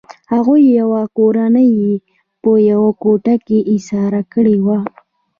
هغوی 0.33 0.61
یوه 0.79 1.01
کورنۍ 1.17 1.71
په 2.41 2.51
یوه 2.69 2.91
کوټه 3.01 3.35
کې 3.45 3.57
ایساره 3.73 4.21
کړې 4.33 4.57
وه 4.65 4.79